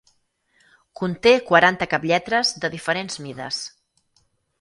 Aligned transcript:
Conté 1.01 1.33
quaranta 1.49 1.87
caplletres 1.91 2.53
de 2.63 2.71
diferents 2.77 3.19
mides. 3.27 3.61